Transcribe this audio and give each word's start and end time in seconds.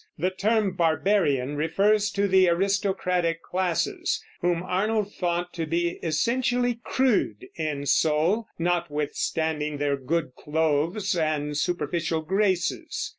The 0.17 0.31
term 0.31 0.71
"Barbarian" 0.71 1.57
refers 1.57 2.09
to 2.13 2.27
the 2.27 2.49
aristocratic 2.49 3.43
classes, 3.43 4.19
whom 4.41 4.63
Arnold 4.63 5.13
thought 5.13 5.53
to 5.53 5.67
be 5.67 5.99
essentially 6.01 6.79
crude 6.83 7.45
in 7.53 7.85
soul, 7.85 8.47
notwithstanding 8.57 9.77
their 9.77 9.97
good 9.97 10.31
clothes 10.35 11.15
and 11.15 11.55
superficial 11.55 12.21
graces. 12.21 13.09